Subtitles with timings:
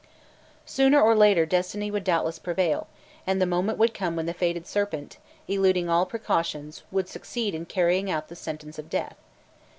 [0.65, 2.87] Sooner or later destiny would doubtless prevail,
[3.27, 7.67] and the moment would come when the fated serpent, eluding all precautions, would succeed in
[7.67, 9.17] carrying out the sentence of death.